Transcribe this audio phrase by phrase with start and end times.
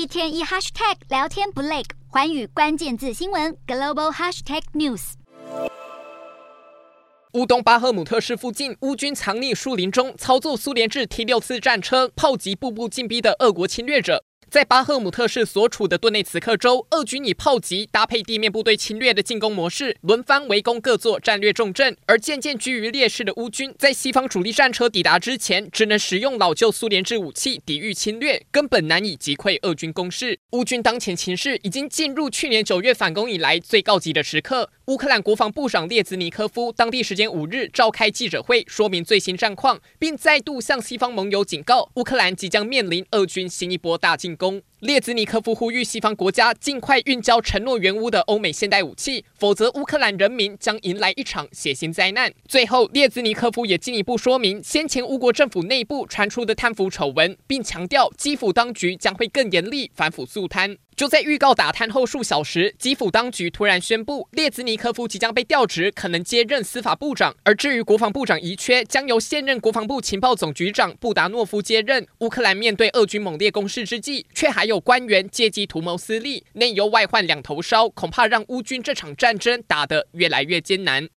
[0.00, 5.12] 一天一 hashtag 聊天不累，环宇关键字新闻 global hashtag news。
[7.34, 14.24] 乌东巴赫姆特市附近，乌军藏匿树林中，操作苏联制 T 六四战车炮击步步进逼的俄国侵略者。
[14.50, 21.96] 在巴赫姆特市所处的顿内茨克州，俄军以炮击搭配地面部队侵略的进攻模式，轮番围攻各座战略重镇。
[22.06, 30.40] 而渐渐居于劣势的乌军，在西方主力战车抵达之前，只能使用老旧苏联制武器抵御侵略，根本难以击溃俄军攻势。
[30.50, 34.70] 乌军当前情势已经进入去年九月反攻以来最告急的时刻。
[34.90, 44.60] 乌克兰国防部长列兹尼科夫当地时间五日召开记者会，说明最新战况，并再度向西方盟友警告，乌克兰即将面临俄军新一波大进攻。
[44.80, 52.32] 列兹尼科夫呼吁西方国家尽快运交承诺援乌的欧美现代武器，否则乌克兰人民将迎来一场血腥灾难。
[52.48, 60.76] 最后，列兹尼科夫也进一步说明先前乌国政府内部传出的贪腐丑闻，并强调基辅当局将会更严厉反腐肃贪。
[61.00, 67.34] 就在预告打探后数小时，基辅当局突然宣布，列兹尼科夫即将被调职，可能接任司法部长。
[67.42, 72.06] 而至于国防部长遗缺，将由现任国防部情报总局长布达诺夫接任。
[72.18, 81.08] 乌克兰面对俄军猛烈攻势之际，却还有官员借机图谋私利，内忧外患两头烧，恐怕让乌军这场战争打得越来越艰难。